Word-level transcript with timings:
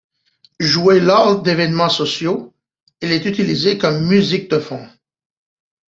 Jouée 0.59 0.99
lors 0.99 1.43
d'évènements 1.43 1.87
sociaux, 1.87 2.55
elle 3.01 3.11
est 3.11 3.27
utilisée 3.27 3.77
comme 3.77 4.03
musique 4.07 4.49
de 4.49 4.57
fond. 4.57 4.89